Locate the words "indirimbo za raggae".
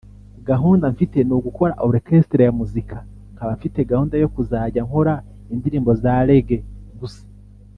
5.53-6.59